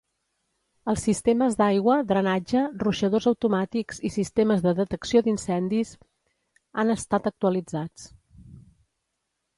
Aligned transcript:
Els 0.93 1.01
sistemes 1.07 1.57
d'aigua, 1.59 1.97
drenatge, 2.11 2.63
ruixadors 2.85 3.27
automàtics 3.33 4.01
i 4.09 4.13
sistemes 4.15 4.63
de 4.65 4.75
detecció 4.81 5.23
d'incendis 5.29 5.93
han 6.83 6.95
estat 6.97 7.31
actualitzats. 7.35 8.11